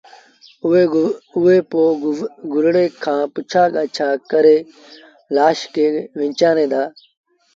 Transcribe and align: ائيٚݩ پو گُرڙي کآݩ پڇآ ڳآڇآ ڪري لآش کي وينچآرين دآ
ائيٚݩ 0.65 1.65
پو 1.69 1.81
گُرڙي 2.53 2.85
کآݩ 3.03 3.29
پڇآ 3.33 3.63
ڳآڇآ 3.73 4.07
ڪري 4.31 4.57
لآش 5.35 5.59
کي 5.73 5.85
وينچآرين 6.17 6.67
دآ 6.73 6.83